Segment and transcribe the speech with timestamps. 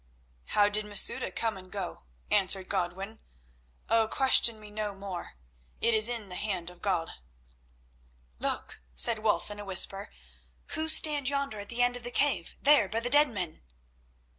[0.57, 3.19] "How did Masouda come and go?" answered Godwin.
[3.87, 5.33] "Oh, question me no more;
[5.79, 7.11] it is in the hand of God."
[8.39, 10.09] "Look," said Wulf, in a whisper.
[10.69, 13.61] "Who stand yonder at the end of the cave—there by the dead men?"